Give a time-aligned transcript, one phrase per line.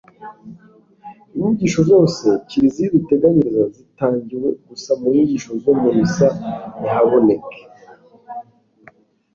[1.37, 6.27] inyigisho zose kiliziya iduteganyiriza zitangiwe gusa mu nyigisho zo mu misa
[6.77, 7.59] ntihaboneke